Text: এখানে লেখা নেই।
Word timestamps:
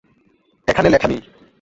এখানে 0.67 0.87
লেখা 0.89 1.07
নেই। 1.07 1.21